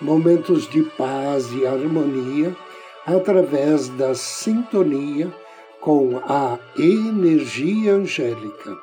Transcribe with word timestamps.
momentos 0.00 0.68
de 0.68 0.82
paz 0.82 1.52
e 1.52 1.66
harmonia 1.66 2.56
através 3.06 3.88
da 3.90 4.14
sintonia 4.14 5.32
com 5.80 6.18
a 6.18 6.58
energia 6.78 7.94
angélica. 7.94 8.76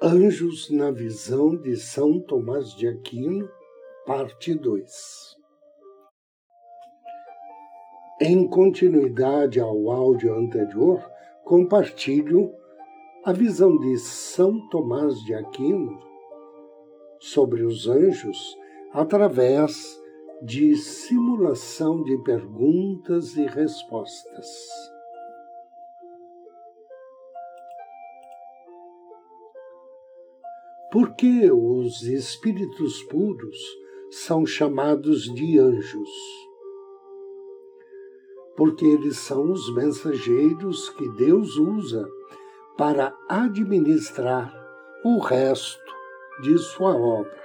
Anjos 0.00 0.70
na 0.70 0.90
visão 0.90 1.54
de 1.54 1.76
São 1.76 2.18
Tomás 2.20 2.74
de 2.74 2.88
Aquino, 2.88 3.50
parte 4.06 4.54
2. 4.54 5.37
Em 8.20 8.48
continuidade 8.48 9.60
ao 9.60 9.92
áudio 9.92 10.34
anterior, 10.34 11.08
compartilho 11.44 12.52
a 13.24 13.32
visão 13.32 13.78
de 13.78 13.96
São 13.96 14.58
Tomás 14.70 15.20
de 15.20 15.34
Aquino 15.34 15.96
sobre 17.20 17.62
os 17.62 17.86
anjos 17.86 18.58
através 18.92 19.96
de 20.42 20.74
simulação 20.74 22.02
de 22.02 22.18
perguntas 22.24 23.36
e 23.36 23.46
respostas. 23.46 24.48
Por 30.90 31.14
que 31.14 31.52
os 31.52 32.02
espíritos 32.02 33.00
puros 33.04 33.58
são 34.10 34.44
chamados 34.44 35.32
de 35.32 35.56
anjos? 35.60 36.47
Porque 38.58 38.84
eles 38.84 39.18
são 39.18 39.52
os 39.52 39.72
mensageiros 39.72 40.90
que 40.90 41.08
Deus 41.10 41.56
usa 41.56 42.04
para 42.76 43.16
administrar 43.28 44.52
o 45.04 45.20
resto 45.20 45.94
de 46.42 46.58
sua 46.58 46.92
obra. 46.92 47.38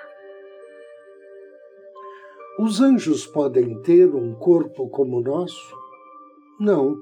Os 2.58 2.82
anjos 2.82 3.28
podem 3.28 3.80
ter 3.84 4.16
um 4.16 4.34
corpo 4.34 4.90
como 4.90 5.18
o 5.18 5.22
nosso? 5.22 5.76
Não. 6.60 6.98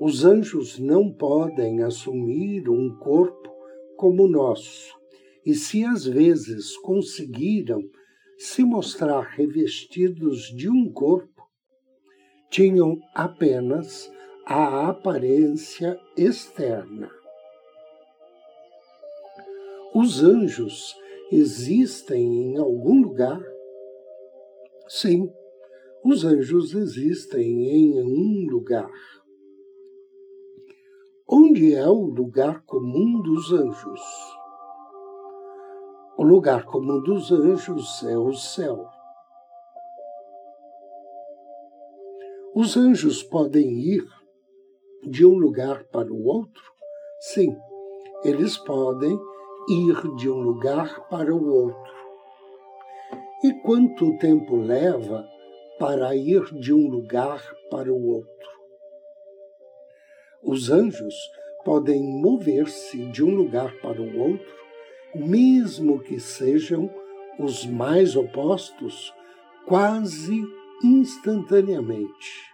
Os 0.00 0.24
anjos 0.24 0.76
não 0.80 1.12
podem 1.12 1.84
assumir 1.84 2.68
um 2.68 2.96
corpo 2.96 3.52
como 3.96 4.24
o 4.24 4.28
nosso, 4.28 4.92
e 5.44 5.54
se 5.54 5.84
às 5.84 6.04
vezes 6.04 6.76
conseguiram 6.78 7.82
se 8.36 8.64
mostrar 8.64 9.20
revestidos 9.20 10.52
de 10.56 10.68
um 10.68 10.92
corpo, 10.92 11.35
tinham 12.50 13.00
apenas 13.14 14.10
a 14.44 14.88
aparência 14.88 15.98
externa. 16.16 17.10
Os 19.94 20.22
anjos 20.22 20.94
existem 21.32 22.52
em 22.52 22.58
algum 22.58 23.02
lugar? 23.02 23.40
Sim, 24.88 25.32
os 26.04 26.24
anjos 26.24 26.74
existem 26.74 27.68
em 27.68 28.02
um 28.02 28.48
lugar. 28.48 28.90
Onde 31.28 31.74
é 31.74 31.88
o 31.88 32.04
lugar 32.04 32.62
comum 32.64 33.20
dos 33.20 33.52
anjos? 33.52 34.00
O 36.16 36.22
lugar 36.22 36.64
comum 36.64 37.02
dos 37.02 37.32
anjos 37.32 38.04
é 38.04 38.16
o 38.16 38.32
céu. 38.32 38.86
Os 42.58 42.74
anjos 42.74 43.22
podem 43.22 43.70
ir 43.80 44.02
de 45.04 45.26
um 45.26 45.36
lugar 45.36 45.84
para 45.92 46.10
o 46.10 46.24
outro? 46.24 46.62
Sim, 47.20 47.54
eles 48.24 48.56
podem 48.56 49.14
ir 49.68 50.16
de 50.16 50.30
um 50.30 50.40
lugar 50.40 51.06
para 51.10 51.34
o 51.34 51.52
outro. 51.52 51.92
E 53.44 53.52
quanto 53.60 54.16
tempo 54.16 54.56
leva 54.56 55.28
para 55.78 56.16
ir 56.16 56.46
de 56.54 56.72
um 56.72 56.88
lugar 56.88 57.42
para 57.70 57.92
o 57.92 58.06
outro? 58.06 58.48
Os 60.42 60.70
anjos 60.70 61.14
podem 61.62 62.02
mover-se 62.02 63.04
de 63.10 63.22
um 63.22 63.34
lugar 63.34 63.70
para 63.82 64.00
o 64.00 64.18
outro, 64.18 64.56
mesmo 65.14 66.00
que 66.00 66.18
sejam 66.18 66.88
os 67.38 67.66
mais 67.66 68.16
opostos, 68.16 69.12
quase 69.66 70.42
instantaneamente. 70.82 72.46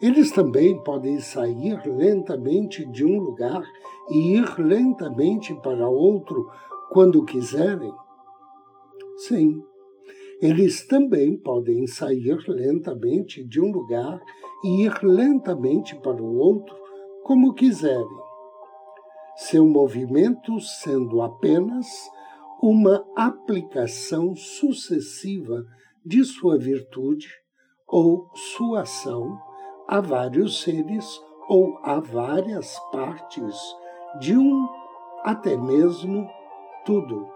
Eles 0.00 0.30
também 0.30 0.82
podem 0.82 1.20
sair 1.20 1.80
lentamente 1.86 2.84
de 2.92 3.04
um 3.04 3.18
lugar 3.18 3.62
e 4.10 4.36
ir 4.36 4.58
lentamente 4.58 5.54
para 5.54 5.88
outro 5.88 6.50
quando 6.90 7.24
quiserem? 7.24 7.92
Sim, 9.16 9.62
eles 10.40 10.86
também 10.86 11.34
podem 11.38 11.86
sair 11.86 12.36
lentamente 12.46 13.42
de 13.42 13.58
um 13.58 13.72
lugar 13.72 14.20
e 14.62 14.84
ir 14.84 15.02
lentamente 15.02 15.96
para 15.96 16.22
o 16.22 16.36
outro 16.36 16.76
como 17.22 17.54
quiserem. 17.54 18.26
Seu 19.36 19.66
movimento 19.66 20.60
sendo 20.60 21.22
apenas 21.22 21.86
uma 22.62 23.04
aplicação 23.14 24.34
sucessiva 24.34 25.64
de 26.04 26.24
sua 26.24 26.58
virtude 26.58 27.28
ou 27.86 28.30
sua 28.34 28.82
ação 28.82 29.38
a 29.88 30.00
vários 30.00 30.62
seres 30.62 31.20
ou 31.48 31.78
a 31.82 32.00
várias 32.00 32.78
partes 32.90 33.56
de 34.20 34.36
um, 34.36 34.68
até 35.22 35.56
mesmo 35.56 36.28
tudo. 36.84 37.28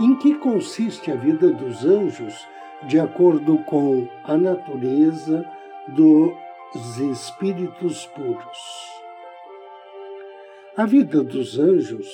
Em 0.00 0.16
que 0.16 0.34
consiste 0.34 1.10
a 1.10 1.14
vida 1.14 1.50
dos 1.50 1.84
anjos 1.84 2.46
de 2.86 2.98
acordo 2.98 3.58
com 3.64 4.08
a 4.24 4.36
natureza 4.36 5.44
dos 5.88 6.98
espíritos 6.98 8.06
puros? 8.06 9.00
A 10.76 10.86
vida 10.86 11.22
dos 11.22 11.58
anjos, 11.58 12.08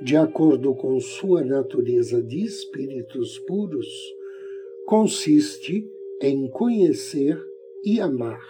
de 0.00 0.16
acordo 0.16 0.74
com 0.74 1.00
sua 1.00 1.42
natureza 1.42 2.22
de 2.22 2.44
espíritos 2.44 3.38
puros, 3.40 3.86
consiste 4.86 5.88
em 6.20 6.48
conhecer 6.50 7.38
e 7.84 8.00
amar. 8.00 8.42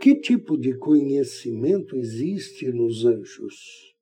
Que 0.00 0.14
tipo 0.14 0.56
de 0.56 0.76
conhecimento 0.78 1.96
existe 1.96 2.72
nos 2.72 3.04
anjos? 3.04 3.94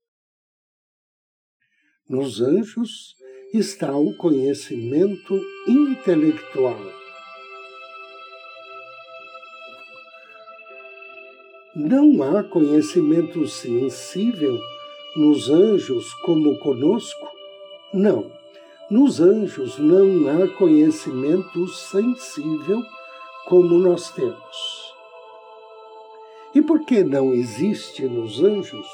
Nos 2.08 2.40
anjos 2.40 3.16
está 3.52 3.96
o 3.96 4.16
conhecimento 4.16 5.34
intelectual. 5.66 6.97
Não 11.80 12.24
há 12.24 12.42
conhecimento 12.42 13.46
sensível 13.46 14.58
nos 15.14 15.48
anjos 15.48 16.12
como 16.24 16.58
conosco? 16.58 17.30
Não. 17.94 18.32
Nos 18.90 19.20
anjos 19.20 19.78
não 19.78 20.26
há 20.28 20.48
conhecimento 20.56 21.68
sensível 21.68 22.82
como 23.46 23.78
nós 23.78 24.10
temos. 24.10 24.92
E 26.52 26.60
por 26.60 26.80
que 26.80 27.04
não 27.04 27.32
existe 27.32 28.02
nos 28.08 28.42
anjos 28.42 28.88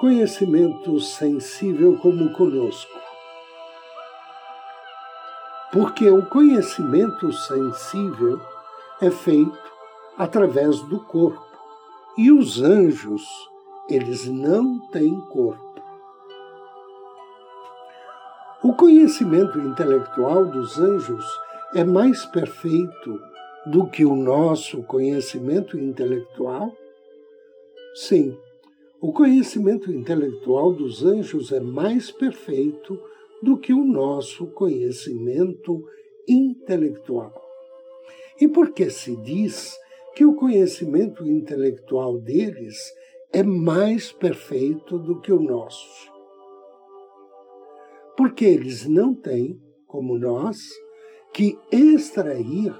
conhecimento 0.00 1.00
sensível 1.00 1.96
como 1.96 2.30
conosco? 2.34 3.00
Porque 5.72 6.10
o 6.10 6.26
conhecimento 6.26 7.32
sensível 7.32 8.38
é 9.00 9.10
feito 9.10 9.58
através 10.18 10.78
do 10.82 11.00
corpo. 11.00 11.53
E 12.16 12.30
os 12.30 12.62
anjos, 12.62 13.22
eles 13.90 14.26
não 14.26 14.78
têm 14.90 15.20
corpo. 15.32 15.82
O 18.62 18.72
conhecimento 18.74 19.58
intelectual 19.58 20.46
dos 20.46 20.78
anjos 20.78 21.24
é 21.74 21.82
mais 21.82 22.24
perfeito 22.26 23.20
do 23.66 23.88
que 23.88 24.04
o 24.04 24.14
nosso 24.14 24.82
conhecimento 24.84 25.76
intelectual? 25.76 26.72
Sim, 27.94 28.38
o 29.00 29.12
conhecimento 29.12 29.90
intelectual 29.90 30.72
dos 30.72 31.04
anjos 31.04 31.50
é 31.50 31.60
mais 31.60 32.12
perfeito 32.12 32.98
do 33.42 33.58
que 33.58 33.72
o 33.72 33.84
nosso 33.84 34.46
conhecimento 34.46 35.84
intelectual. 36.28 37.34
E 38.40 38.48
por 38.48 38.70
que 38.70 38.88
se 38.88 39.16
diz 39.16 39.76
que 40.14 40.24
o 40.24 40.34
conhecimento 40.34 41.26
intelectual 41.26 42.18
deles 42.18 42.76
é 43.32 43.42
mais 43.42 44.12
perfeito 44.12 44.98
do 44.98 45.20
que 45.20 45.32
o 45.32 45.40
nosso? 45.40 46.12
Porque 48.16 48.44
eles 48.44 48.86
não 48.86 49.12
têm, 49.12 49.60
como 49.86 50.16
nós, 50.16 50.58
que 51.32 51.58
extrair 51.72 52.72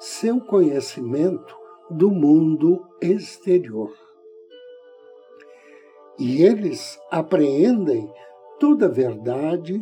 seu 0.00 0.40
conhecimento 0.40 1.54
do 1.90 2.10
mundo 2.10 2.82
exterior. 3.02 3.92
E 6.18 6.42
eles 6.42 6.98
apreendem 7.10 8.10
toda 8.58 8.86
a 8.86 8.90
verdade 8.90 9.78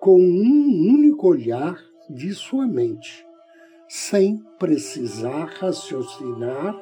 com 0.00 0.20
um 0.20 0.94
único 0.94 1.28
olhar 1.28 1.78
de 2.10 2.34
sua 2.34 2.66
mente, 2.66 3.24
sem 3.88 4.38
precisar 4.58 5.46
raciocinar 5.58 6.78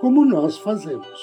como 0.00 0.24
nós 0.24 0.58
fazemos. 0.58 1.20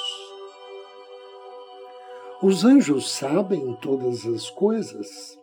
Os 2.42 2.64
anjos 2.64 3.12
sabem 3.12 3.78
todas 3.82 4.26
as 4.26 4.50
coisas? 4.50 5.38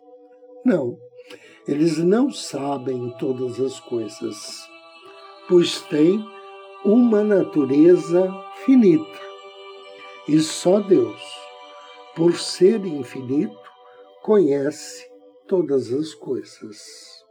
Não, 0.65 0.97
eles 1.67 1.97
não 1.97 2.31
sabem 2.31 3.09
todas 3.19 3.59
as 3.59 3.79
coisas, 3.79 4.67
pois 5.47 5.81
têm 5.81 6.23
uma 6.85 7.23
natureza 7.23 8.31
finita. 8.65 9.21
E 10.27 10.39
só 10.39 10.79
Deus, 10.79 11.21
por 12.15 12.37
ser 12.37 12.85
infinito, 12.85 13.57
conhece 14.21 15.05
todas 15.47 15.91
as 15.91 16.13
coisas. 16.13 17.22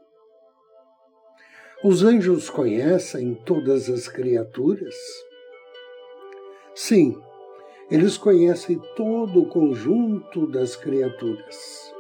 Os 1.85 2.05
anjos 2.05 2.49
conhecem 2.49 3.35
todas 3.35 3.91
as 3.91 4.07
criaturas? 4.07 4.95
Sim, 6.77 7.21
eles 7.91 8.17
conhecem 8.17 8.81
todo 8.95 9.43
o 9.43 9.47
conjunto 9.47 10.47
das 10.47 10.77
criaturas. 10.77 11.93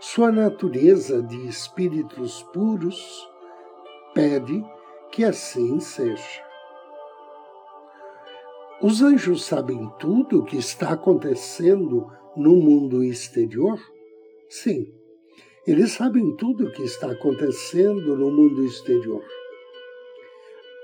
Sua 0.00 0.32
natureza 0.32 1.22
de 1.22 1.46
espíritos 1.46 2.42
puros 2.52 3.30
pede 4.12 4.60
que 5.12 5.22
assim 5.22 5.78
seja. 5.78 6.42
Os 8.82 9.02
anjos 9.02 9.44
sabem 9.44 9.88
tudo 10.00 10.40
o 10.40 10.44
que 10.44 10.56
está 10.56 10.94
acontecendo 10.94 12.10
no 12.36 12.56
mundo 12.56 13.04
exterior? 13.04 13.78
Sim, 14.48 14.92
eles 15.66 15.92
sabem 15.92 16.34
tudo 16.36 16.64
o 16.64 16.72
que 16.72 16.82
está 16.82 17.10
acontecendo 17.10 18.16
no 18.16 18.30
mundo 18.30 18.64
exterior. 18.64 19.24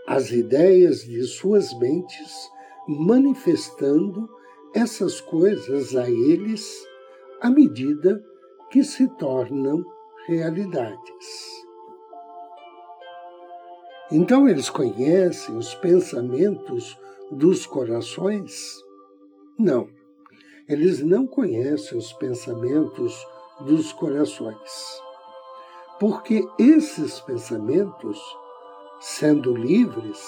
As 0.06 0.30
ideias 0.30 1.04
de 1.04 1.22
suas 1.24 1.76
mentes 1.78 2.50
manifestando 2.86 4.28
essas 4.74 5.20
coisas 5.20 5.96
a 5.96 6.08
eles 6.08 6.86
à 7.40 7.50
medida 7.50 8.22
que 8.70 8.84
se 8.84 9.08
tornam 9.16 9.84
realidades. 10.26 11.56
Então 14.10 14.48
eles 14.48 14.70
conhecem 14.70 15.56
os 15.56 15.74
pensamentos 15.74 16.96
dos 17.30 17.66
corações? 17.66 18.76
Não, 19.58 19.88
eles 20.68 21.00
não 21.02 21.26
conhecem 21.26 21.98
os 21.98 22.12
pensamentos 22.12 23.26
dos 23.60 23.92
corações. 23.92 25.00
Porque 25.98 26.46
esses 26.58 27.20
pensamentos, 27.20 28.20
sendo 29.00 29.54
livres, 29.54 30.20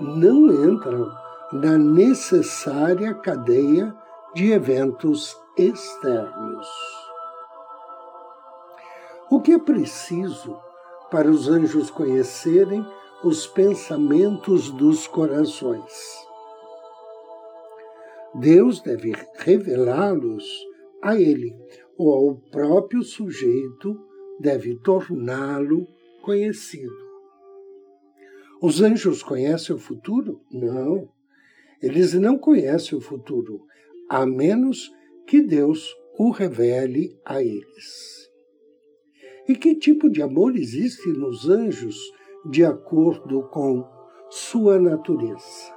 não 0.00 0.48
entram 0.70 1.10
na 1.52 1.76
necessária 1.76 3.14
cadeia 3.14 3.94
de 4.34 4.50
eventos 4.50 5.36
externos. 5.56 6.66
O 9.30 9.40
que 9.40 9.52
é 9.52 9.58
preciso 9.58 10.58
para 11.10 11.28
os 11.28 11.48
anjos 11.48 11.90
conhecerem 11.90 12.86
os 13.22 13.46
pensamentos 13.46 14.70
dos 14.70 15.06
corações? 15.06 16.26
Deus 18.34 18.80
deve 18.80 19.12
revelá-los 19.36 20.44
a 21.02 21.16
ele, 21.16 21.54
ou 21.96 22.12
ao 22.12 22.36
próprio 22.50 23.02
sujeito 23.02 23.98
deve 24.40 24.76
torná-lo 24.76 25.86
conhecido. 26.22 27.02
Os 28.60 28.80
anjos 28.80 29.22
conhecem 29.22 29.74
o 29.74 29.78
futuro? 29.78 30.40
Não. 30.50 31.08
Eles 31.80 32.14
não 32.14 32.38
conhecem 32.38 32.96
o 32.96 33.00
futuro, 33.00 33.66
a 34.08 34.24
menos 34.24 34.92
que 35.26 35.42
Deus 35.42 35.92
o 36.18 36.30
revele 36.30 37.18
a 37.24 37.42
eles. 37.42 38.30
E 39.48 39.56
que 39.56 39.74
tipo 39.74 40.08
de 40.08 40.22
amor 40.22 40.56
existe 40.56 41.08
nos 41.08 41.48
anjos 41.48 41.96
de 42.48 42.64
acordo 42.64 43.42
com 43.48 43.84
sua 44.30 44.78
natureza? 44.78 45.74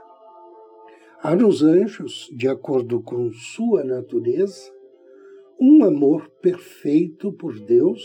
Há 1.24 1.36
nos 1.36 1.64
anjos, 1.64 2.30
de 2.36 2.48
acordo 2.48 3.02
com 3.02 3.32
sua 3.32 3.84
natureza, 3.84 4.72
um 5.60 5.84
amor 5.84 6.30
perfeito 6.42 7.32
por 7.34 7.60
Deus, 7.60 8.02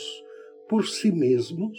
por 0.69 0.87
si 0.87 1.11
mesmos 1.11 1.79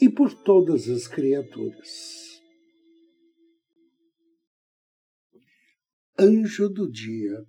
e 0.00 0.08
por 0.08 0.32
todas 0.34 0.88
as 0.88 1.06
criaturas. 1.06 2.42
Anjo 6.18 6.68
do 6.68 6.90
Dia 6.90 7.44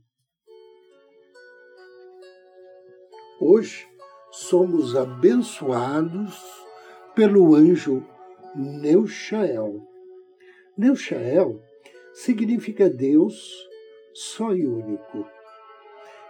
Hoje 3.40 3.86
somos 4.32 4.96
abençoados 4.96 6.42
pelo 7.14 7.54
anjo 7.54 8.02
Neuchael. 8.56 9.86
Neuchael 10.78 11.62
significa 12.14 12.90
Deus 12.90 13.36
só 14.14 14.54
e 14.54 14.66
único. 14.66 15.35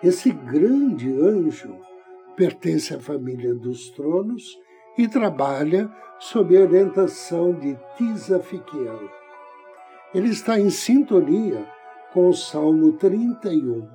Esse 0.04 0.32
grande 0.32 1.12
anjo 1.20 1.80
pertence 2.36 2.94
à 2.94 3.00
família 3.00 3.56
dos 3.56 3.90
tronos 3.92 4.60
e 4.98 5.08
trabalha 5.08 5.90
sob 6.20 6.56
a 6.58 6.62
orientação 6.62 7.54
de 7.54 7.78
Tisafiquiel. 7.98 9.10
Ele 10.14 10.30
está 10.30 10.60
em 10.60 10.70
sintonia 10.70 11.66
com 12.14 12.30
o 12.30 12.34
Salmo 12.34 12.94
31. 12.94 13.88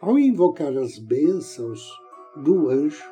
Ao 0.00 0.18
invocar 0.18 0.76
as 0.76 0.98
bênçãos 0.98 1.90
do 2.36 2.68
anjo, 2.68 3.10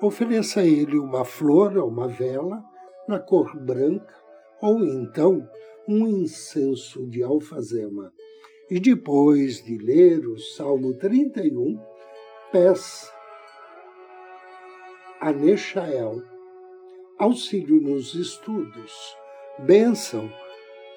ofereça 0.00 0.60
a 0.60 0.66
ele 0.66 0.98
uma 0.98 1.24
flor 1.24 1.76
ou 1.76 1.88
uma 1.88 2.08
vela 2.08 2.64
na 3.06 3.18
cor 3.18 3.54
branca 3.58 4.14
ou 4.60 4.84
então 4.84 5.46
um 5.86 6.06
incenso 6.06 7.06
de 7.06 7.22
alfazema. 7.22 8.12
E 8.70 8.78
depois 8.78 9.64
de 9.64 9.76
ler 9.78 10.24
o 10.28 10.38
Salmo 10.38 10.94
31, 10.94 11.76
peça 12.52 13.12
a 15.20 15.32
Nechael 15.32 16.22
auxílio 17.18 17.80
nos 17.80 18.14
estudos, 18.14 18.92
bênção 19.58 20.30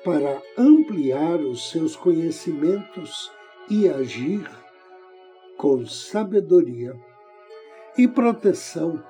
para 0.05 0.39
ampliar 0.55 1.39
os 1.39 1.71
seus 1.71 1.95
conhecimentos 1.95 3.31
e 3.67 3.89
agir 3.89 4.47
com 5.57 5.83
sabedoria 5.87 6.93
e 7.97 8.07
proteção 8.07 9.03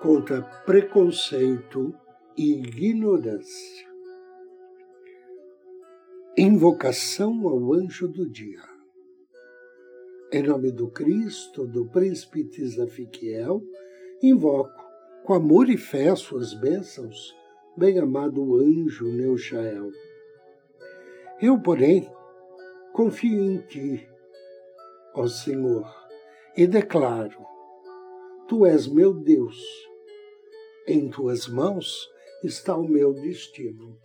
contra 0.00 0.42
preconceito 0.66 1.94
e 2.36 2.54
ignorância. 2.54 3.89
Invocação 6.38 7.48
ao 7.48 7.74
anjo 7.74 8.06
do 8.06 8.24
dia. 8.30 8.62
Em 10.32 10.44
nome 10.44 10.70
do 10.70 10.88
Cristo, 10.88 11.66
do 11.66 11.86
príncipe 11.90 12.44
Tisafiquiel, 12.44 13.60
invoco, 14.22 14.80
com 15.24 15.34
amor 15.34 15.68
e 15.68 15.76
fé, 15.76 16.14
suas 16.14 16.54
bênçãos, 16.54 17.34
bem-amado 17.76 18.56
anjo 18.56 19.08
Neuchael. 19.08 19.90
Eu, 21.42 21.60
porém, 21.60 22.08
confio 22.92 23.42
em 23.42 23.58
ti, 23.62 24.08
ó 25.16 25.26
Senhor, 25.26 25.92
e 26.56 26.64
declaro 26.64 27.44
Tu 28.46 28.66
és 28.66 28.86
meu 28.86 29.12
Deus. 29.12 29.58
Em 30.86 31.10
tuas 31.10 31.48
mãos 31.48 32.08
está 32.44 32.76
o 32.76 32.86
meu 32.86 33.12
destino. 33.14 33.98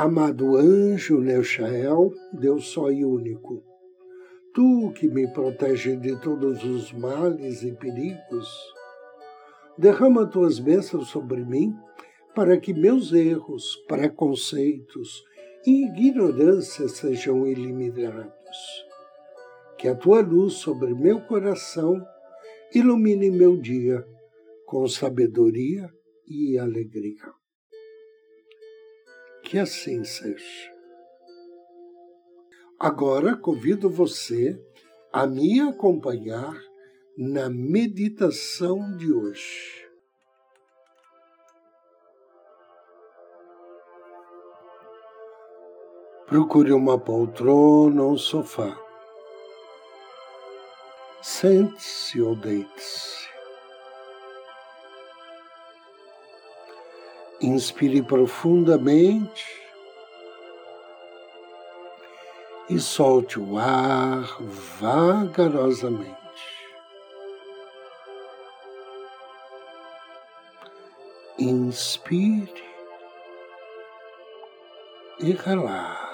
Amado 0.00 0.56
anjo 0.56 1.20
Neuchael, 1.20 2.14
Deus 2.32 2.68
só 2.68 2.88
e 2.88 3.04
único, 3.04 3.64
tu 4.54 4.92
que 4.92 5.08
me 5.08 5.26
protege 5.26 5.96
de 5.96 6.14
todos 6.20 6.62
os 6.62 6.92
males 6.92 7.64
e 7.64 7.72
perigos, 7.72 8.48
derrama 9.76 10.24
tuas 10.24 10.60
bênçãos 10.60 11.08
sobre 11.08 11.44
mim 11.44 11.74
para 12.32 12.56
que 12.58 12.72
meus 12.72 13.12
erros, 13.12 13.74
preconceitos 13.88 15.24
e 15.66 15.86
ignorância 15.86 16.86
sejam 16.88 17.44
eliminados. 17.44 18.86
Que 19.76 19.88
a 19.88 19.96
tua 19.96 20.20
luz 20.20 20.54
sobre 20.54 20.94
meu 20.94 21.22
coração 21.22 22.00
ilumine 22.72 23.32
meu 23.32 23.56
dia 23.56 24.06
com 24.64 24.86
sabedoria 24.86 25.90
e 26.24 26.56
alegria. 26.56 27.37
Que 29.48 29.58
assim 29.58 30.04
seja. 30.04 30.74
Agora 32.78 33.34
convido 33.34 33.88
você 33.88 34.62
a 35.10 35.26
me 35.26 35.58
acompanhar 35.58 36.54
na 37.16 37.48
meditação 37.48 38.94
de 38.98 39.10
hoje. 39.10 39.88
Procure 46.26 46.74
uma 46.74 46.98
poltrona 46.98 48.02
ou 48.02 48.12
um 48.12 48.18
sofá. 48.18 48.78
Sente-se 51.22 52.20
ou 52.20 52.36
deite-se. 52.36 53.17
Inspire 57.40 58.02
profundamente 58.02 59.46
e 62.68 62.78
solte 62.80 63.38
o 63.38 63.56
ar 63.56 64.36
vagarosamente. 64.42 66.16
Inspire 71.38 72.64
e 75.20 75.30
relaxe. 75.30 76.08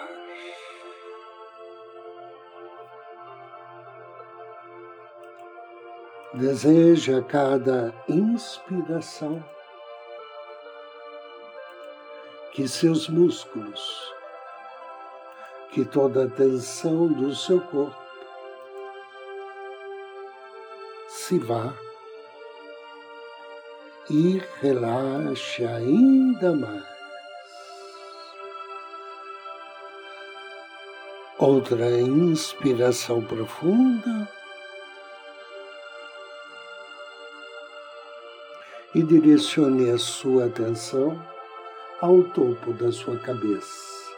Deseja 6.35 7.23
cada 7.23 7.95
inspiração 8.09 9.43
que 12.55 12.69
seus 12.69 13.09
músculos, 13.09 14.15
que 15.73 15.85
toda 15.85 16.25
a 16.25 16.29
tensão 16.29 17.09
do 17.09 17.35
seu 17.35 17.61
corpo 17.61 18.01
se 21.09 21.37
vá 21.41 21.75
e 24.09 24.41
relaxe 24.61 25.65
ainda 25.65 26.53
mais. 26.55 26.85
Outra 31.37 31.91
inspiração 32.01 33.21
profunda. 33.21 34.29
E 38.95 39.03
direcione 39.03 39.91
a 39.91 39.99
sua 39.99 40.47
atenção 40.47 41.34
ao 42.05 42.23
topo 42.23 42.75
da 42.75 42.93
sua 42.93 43.17
cabeça. 43.17 44.13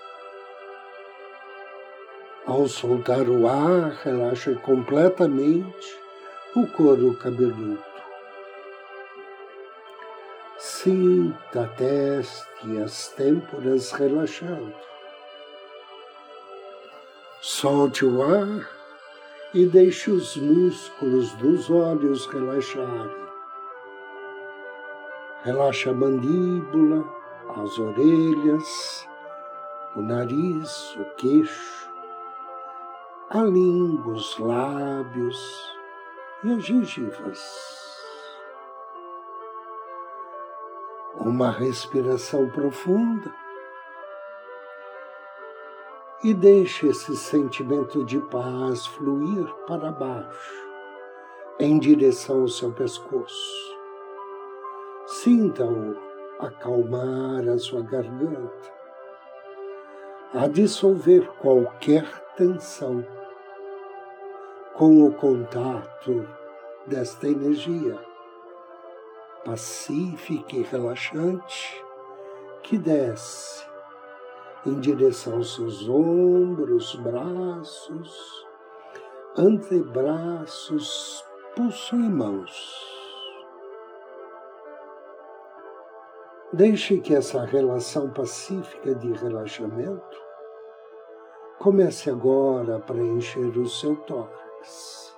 Ao 2.45 2.66
soltar 2.66 3.28
o 3.28 3.47
ar, 3.47 3.93
relaxa 4.02 4.57
completamente 4.57 5.97
o 6.57 6.66
couro 6.66 7.14
cabeludo. 7.14 7.78
Sinta 10.59 11.62
a 11.62 11.69
testa 11.69 12.49
e 12.64 12.83
as 12.83 13.07
têmporas 13.11 13.93
relaxando. 13.93 14.75
Solte 17.40 18.05
o 18.05 18.21
ar 18.21 18.69
e 19.55 19.64
deixe 19.64 20.11
os 20.11 20.37
músculos 20.37 21.33
dos 21.35 21.71
olhos 21.71 22.26
relaxarem. 22.26 23.26
Relaxa 25.45 25.90
a 25.90 25.95
mandíbula, 25.95 27.15
as 27.56 27.78
orelhas, 27.78 29.08
o 29.94 30.02
nariz, 30.02 30.94
o 30.96 31.04
queixo, 31.16 31.90
a 33.30 33.42
língua, 33.42 34.12
os 34.12 34.38
lábios 34.38 35.75
e 36.44 36.52
as 36.52 36.64
gengivas. 36.64 37.96
Uma 41.14 41.50
respiração 41.50 42.48
profunda 42.50 43.34
e 46.22 46.34
deixe 46.34 46.88
esse 46.88 47.16
sentimento 47.16 48.04
de 48.04 48.18
paz 48.20 48.86
fluir 48.86 49.46
para 49.66 49.90
baixo, 49.90 50.68
em 51.58 51.78
direção 51.78 52.42
ao 52.42 52.48
seu 52.48 52.70
pescoço. 52.70 53.76
Sinta-o 55.06 56.05
acalmar 56.38 57.49
a 57.49 57.59
sua 57.59 57.83
garganta, 57.83 58.73
a 60.35 60.47
dissolver 60.47 61.26
qualquer 61.40 62.05
tensão 62.37 63.05
com 64.75 65.07
o 65.07 65.12
contato 65.12 66.28
desta 66.87 67.28
energia 67.28 67.99
pacífica 69.45 70.57
e 70.57 70.62
relaxante 70.62 71.83
que 72.62 72.76
desce 72.76 73.64
em 74.66 74.81
direção 74.81 75.35
aos 75.35 75.55
seus 75.55 75.88
ombros, 75.88 76.97
braços, 76.97 78.47
antebraços, 79.38 81.25
pulso 81.55 81.95
e 81.95 82.09
mãos. 82.09 82.96
Deixe 86.53 86.99
que 86.99 87.12
essa 87.12 87.45
relação 87.45 88.09
pacífica 88.11 88.95
de 88.95 89.12
relaxamento 89.15 90.17
comece 91.59 92.09
agora 92.09 92.76
a 92.76 92.79
preencher 92.79 93.59
o 93.59 93.69
seu 93.69 93.97
tórax. 93.97 95.12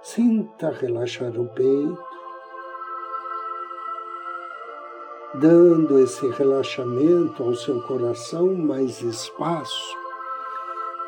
Sinta 0.00 0.70
relaxar 0.70 1.38
o 1.38 1.46
peito, 1.48 2.04
dando 5.34 5.98
esse 5.98 6.26
relaxamento 6.30 7.42
ao 7.42 7.54
seu 7.54 7.82
coração 7.82 8.54
mais 8.54 9.02
espaço 9.02 9.94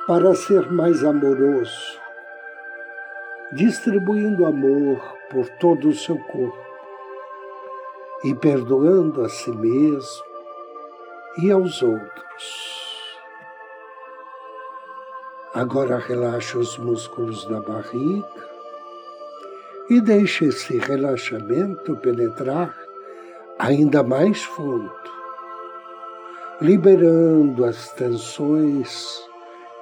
para 0.07 0.35
ser 0.35 0.71
mais 0.71 1.03
amoroso, 1.03 1.99
distribuindo 3.53 4.45
amor 4.45 5.01
por 5.31 5.49
todo 5.59 5.89
o 5.89 5.95
seu 5.95 6.19
corpo 6.25 6.72
e 8.25 8.35
perdoando 8.35 9.23
a 9.23 9.29
si 9.29 9.50
mesmo 9.50 10.25
e 11.38 11.50
aos 11.50 11.83
outros. 11.83 12.73
Agora 15.55 15.99
relaxa 15.99 16.59
os 16.59 16.79
músculos 16.79 17.45
da 17.47 17.61
barriga 17.61 18.49
e 19.91 20.00
deixe 20.00 20.47
esse 20.47 20.79
relaxamento 20.79 21.97
penetrar 21.97 22.75
ainda 23.59 24.02
mais 24.02 24.43
fundo, 24.43 24.91
liberando 26.61 27.64
as 27.64 27.93
tensões 27.93 29.23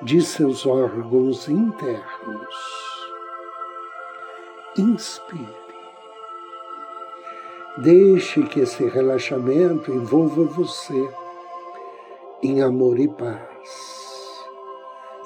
de 0.02 0.20
seus 0.22 0.66
órgãos 0.66 1.48
internos. 1.48 2.54
Inspire. 4.76 5.59
Deixe 7.78 8.42
que 8.42 8.60
esse 8.60 8.84
relaxamento 8.88 9.92
envolva 9.92 10.44
você 10.44 11.08
em 12.42 12.60
amor 12.60 12.98
e 12.98 13.06
paz, 13.06 14.44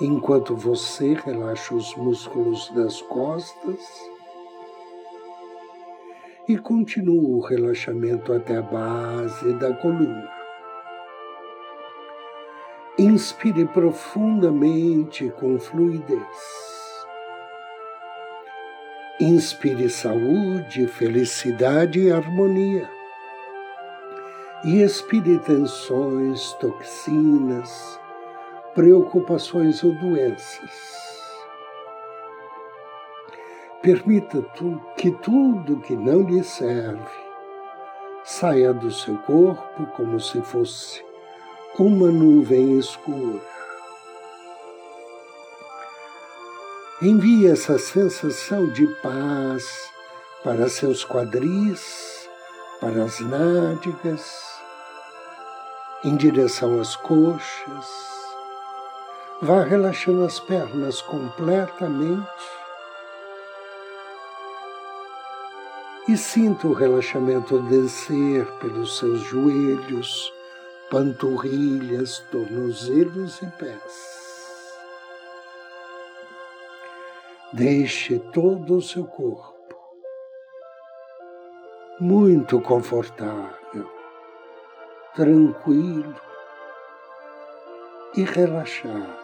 enquanto 0.01 0.55
você 0.55 1.15
relaxa 1.15 1.75
os 1.75 1.97
músculos 1.97 2.71
das 2.75 3.01
costas 3.03 3.81
e 6.47 6.59
continua 6.59 7.39
o 7.39 7.41
relaxamento 7.41 8.33
até 8.33 8.59
a 8.59 8.63
base 8.63 9.55
da 9.55 9.73
coluna. 9.75 10.31
Inspire 12.99 13.65
profundamente 13.65 15.31
com 15.31 15.59
fluidez. 15.59 16.84
Inspire 19.21 19.89
saúde, 19.89 20.89
felicidade 20.89 22.01
e 22.01 22.11
harmonia. 22.11 22.91
E 24.65 24.83
expire 24.83 25.39
tensões, 25.39 26.53
toxinas, 26.55 28.01
preocupações 28.75 29.85
ou 29.85 29.93
doenças. 29.93 30.71
Permita 33.81 34.43
que 34.97 35.13
tudo 35.13 35.81
que 35.81 35.95
não 35.95 36.23
lhe 36.23 36.43
serve 36.43 37.25
saia 38.25 38.73
do 38.73 38.91
seu 38.91 39.17
corpo 39.19 39.87
como 39.95 40.19
se 40.19 40.41
fosse 40.41 41.05
uma 41.79 42.11
nuvem 42.11 42.79
escura. 42.79 43.54
Envie 47.03 47.49
essa 47.49 47.77
sensação 47.77 48.69
de 48.69 48.87
paz 49.03 49.91
para 50.45 50.69
seus 50.69 51.05
quadris, 51.05 52.31
para 52.81 53.03
as 53.03 53.19
nádegas, 53.19 54.33
em 56.05 56.17
direção 56.17 56.81
às 56.81 56.95
coxas. 56.95 57.87
Vá 59.43 59.65
relaxando 59.65 60.25
as 60.25 60.39
pernas 60.39 61.03
completamente 61.03 62.29
e 66.07 66.17
sinta 66.17 66.69
o 66.69 66.73
relaxamento 66.75 67.59
descer 67.63 68.47
pelos 68.61 68.99
seus 68.99 69.21
joelhos, 69.23 70.33
panturrilhas, 70.89 72.21
tornozelos 72.31 73.43
e 73.43 73.47
pés. 73.47 74.24
Deixe 77.57 78.19
todo 78.19 78.79
o 78.79 78.83
seu 78.83 79.07
corpo 79.07 79.55
muito 82.01 82.61
confortável, 82.61 83.89
tranquilo 85.15 86.17
e 88.17 88.25
relaxado. 88.25 89.17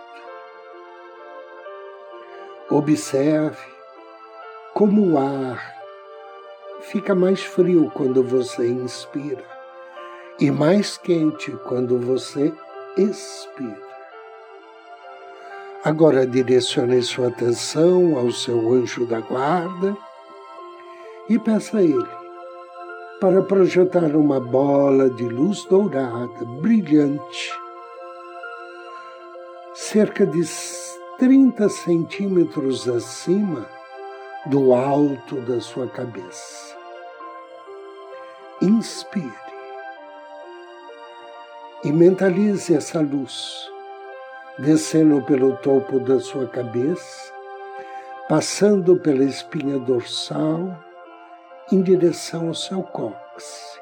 Observe 2.70 3.66
como 4.74 5.14
o 5.14 5.18
ar 5.18 5.74
fica 6.82 7.16
mais 7.16 7.42
frio 7.42 7.90
quando 7.92 8.22
você 8.22 8.64
inspira 8.64 9.44
e 10.38 10.52
mais 10.52 10.96
quente 10.96 11.50
quando 11.66 11.98
você 11.98 12.54
expira. 12.96 13.89
Agora 15.82 16.26
direcione 16.26 17.00
sua 17.00 17.28
atenção 17.28 18.18
ao 18.18 18.30
seu 18.30 18.70
anjo 18.70 19.06
da 19.06 19.20
guarda 19.20 19.96
e 21.26 21.38
peça 21.38 21.78
a 21.78 21.82
ele 21.82 22.06
para 23.18 23.40
projetar 23.40 24.14
uma 24.14 24.38
bola 24.38 25.08
de 25.08 25.26
luz 25.26 25.64
dourada, 25.64 26.44
brilhante, 26.60 27.50
cerca 29.72 30.26
de 30.26 30.42
30 31.18 31.66
centímetros 31.70 32.86
acima 32.86 33.66
do 34.46 34.74
alto 34.74 35.36
da 35.40 35.62
sua 35.62 35.86
cabeça. 35.86 36.76
Inspire 38.60 39.32
e 41.82 41.90
mentalize 41.90 42.74
essa 42.74 43.00
luz 43.00 43.70
descendo 44.60 45.22
pelo 45.22 45.56
topo 45.56 45.98
da 45.98 46.20
sua 46.20 46.46
cabeça, 46.46 47.32
passando 48.28 48.96
pela 48.96 49.24
espinha 49.24 49.78
dorsal 49.78 50.78
em 51.72 51.80
direção 51.80 52.48
ao 52.48 52.54
seu 52.54 52.82
cóccix. 52.82 53.80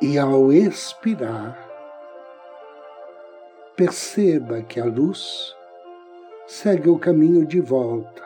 E 0.00 0.18
ao 0.18 0.50
expirar, 0.52 1.58
perceba 3.76 4.62
que 4.62 4.80
a 4.80 4.84
luz 4.84 5.54
segue 6.46 6.88
o 6.88 6.98
caminho 6.98 7.46
de 7.46 7.60
volta, 7.60 8.22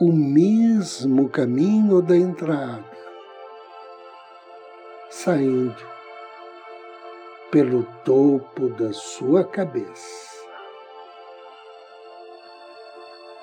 o 0.00 0.10
mesmo 0.10 1.28
caminho 1.28 2.00
da 2.00 2.16
entrada, 2.16 2.84
saindo 5.10 5.89
pelo 7.50 7.82
topo 8.04 8.68
da 8.68 8.92
sua 8.92 9.44
cabeça. 9.44 10.30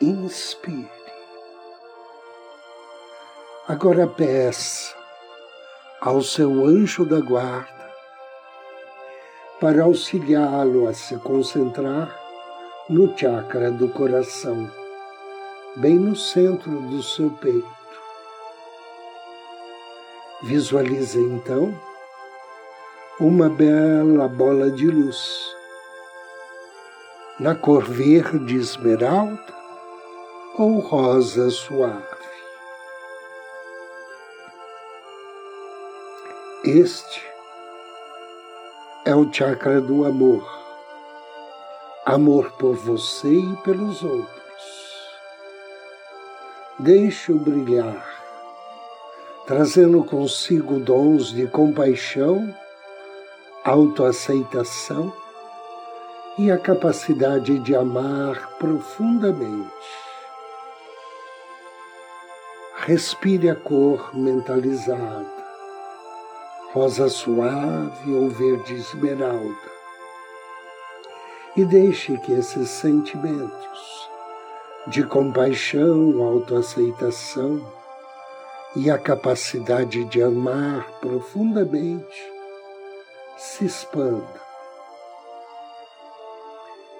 Inspire. 0.01 0.89
Agora 3.67 4.07
peça 4.07 4.95
ao 5.99 6.21
seu 6.21 6.65
anjo 6.65 7.03
da 7.05 7.19
guarda 7.19 7.91
para 9.59 9.83
auxiliá-lo 9.83 10.87
a 10.87 10.93
se 10.93 11.17
concentrar 11.17 12.17
no 12.87 13.17
chakra 13.17 13.71
do 13.71 13.89
coração, 13.89 14.71
bem 15.75 15.95
no 15.95 16.15
centro 16.15 16.79
do 16.81 17.03
seu 17.03 17.29
peito. 17.31 17.67
Visualize 20.43 21.19
então 21.19 21.73
uma 23.19 23.49
bela 23.49 24.27
bola 24.27 24.69
de 24.71 24.87
luz, 24.87 25.45
na 27.39 27.55
cor 27.55 27.83
verde 27.83 28.55
esmeralda 28.55 29.55
ou 30.57 30.79
rosa 30.79 31.49
suave. 31.49 32.03
Este 36.63 37.25
é 39.05 39.15
o 39.15 39.31
chakra 39.31 39.79
do 39.79 40.05
amor 40.05 40.57
amor 42.07 42.53
por 42.53 42.73
você 42.73 43.27
e 43.27 43.55
pelos 43.65 44.01
outros. 44.01 44.31
Deixe-o 46.79 47.37
brilhar, 47.37 48.01
trazendo 49.45 50.01
consigo 50.05 50.79
dons 50.79 51.33
de 51.33 51.47
compaixão, 51.47 52.55
autoaceitação 53.67 55.11
e 56.37 56.49
a 56.49 56.57
capacidade 56.57 57.59
de 57.59 57.75
amar 57.75 58.55
profundamente. 58.57 59.69
Respire 62.77 63.49
a 63.49 63.55
cor 63.55 64.15
mentalizada, 64.15 65.27
rosa 66.71 67.09
suave 67.09 68.13
ou 68.13 68.29
verde 68.29 68.75
esmeralda 68.75 69.77
e 71.57 71.65
deixe 71.65 72.17
que 72.19 72.31
esses 72.31 72.69
sentimentos 72.69 74.09
de 74.87 75.03
compaixão, 75.03 76.23
autoaceitação 76.23 77.61
e 78.77 78.89
a 78.89 78.97
capacidade 78.97 80.05
de 80.05 80.23
amar 80.23 80.89
profundamente 81.01 82.36
se 83.37 83.65
expandam. 83.65 84.27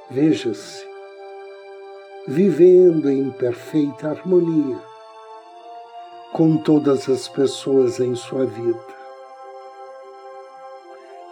Veja-se 0.10 0.88
vivendo 2.28 3.10
em 3.10 3.32
perfeita 3.32 4.10
harmonia 4.10 4.78
com 6.34 6.58
todas 6.58 7.10
as 7.10 7.28
pessoas 7.28 8.00
em 8.00 8.15
sua 8.15 8.45
vida 8.45 8.97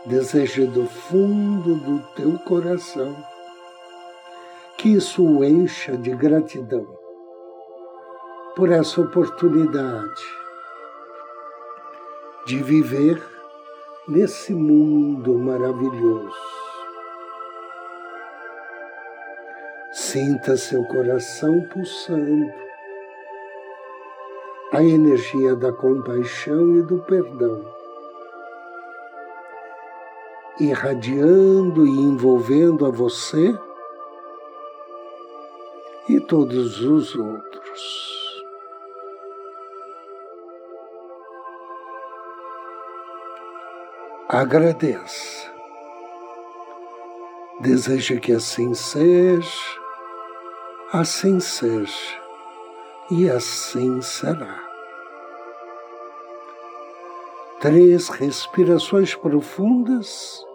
deseje 0.06 0.66
do 0.68 0.86
fundo 0.88 1.76
do 1.76 2.00
teu 2.14 2.40
coração 2.40 3.16
que 4.78 4.90
isso 4.90 5.22
o 5.22 5.44
encha 5.44 5.98
de 5.98 6.12
gratidão 6.12 6.88
por 8.56 8.72
essa 8.72 9.02
oportunidade 9.02 10.24
de 12.46 12.64
viver 12.64 13.35
nesse 14.08 14.54
mundo 14.54 15.38
maravilhoso. 15.38 16.36
Sinta 19.92 20.58
seu 20.58 20.84
coração 20.86 21.62
pulsando, 21.70 22.52
a 24.72 24.84
energia 24.84 25.56
da 25.56 25.72
compaixão 25.72 26.78
e 26.78 26.82
do 26.84 27.00
perdão 27.00 27.76
irradiando 30.60 31.86
e 31.86 31.90
envolvendo 31.90 32.86
a 32.86 32.90
você 32.90 33.58
e 36.08 36.20
todos 36.20 36.82
os 36.82 37.16
outros. 37.16 38.05
Agradeça. 44.36 45.50
Deseja 47.62 48.20
que 48.20 48.34
assim 48.34 48.74
seja, 48.74 49.80
assim 50.92 51.40
seja, 51.40 52.22
e 53.10 53.30
assim 53.30 54.02
será. 54.02 54.62
Três 57.62 58.10
respirações 58.10 59.16
profundas. 59.16 60.46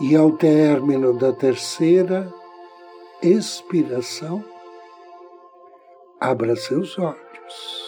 E 0.00 0.16
ao 0.16 0.32
término 0.32 1.12
da 1.12 1.30
terceira 1.30 2.32
expiração, 3.20 4.42
abra 6.18 6.56
seus 6.56 6.98
olhos. 6.98 7.87